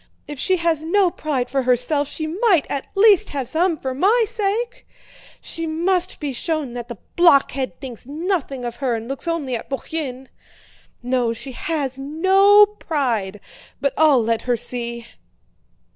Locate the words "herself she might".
1.61-2.65